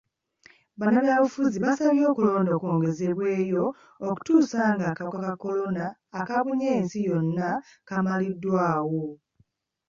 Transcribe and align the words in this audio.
Bannabyabufuzi 0.79 1.57
basaba 1.65 2.01
okulonda 2.11 2.53
kwongezebweyo 2.61 3.63
okutuusa 4.09 4.59
nga 4.73 4.85
akawuka 4.91 5.19
ka 5.27 5.33
kolona 5.43 5.85
akabunye 6.19 6.67
ensi 6.77 6.97
yonna 7.07 7.49
kamaliddwawo. 7.87 9.03